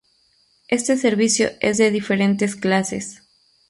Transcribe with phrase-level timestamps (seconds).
[0.67, 3.21] Este servicio es de diferentes clases.